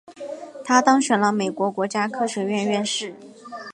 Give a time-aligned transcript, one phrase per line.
[0.65, 3.13] 他当选了美国国家科学院院士。